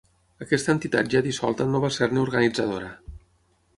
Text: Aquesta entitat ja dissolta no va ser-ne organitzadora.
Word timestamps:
Aquesta 0.45 0.71
entitat 0.77 1.11
ja 1.15 1.21
dissolta 1.27 1.67
no 1.73 1.81
va 1.85 1.93
ser-ne 1.99 2.23
organitzadora. 2.25 2.91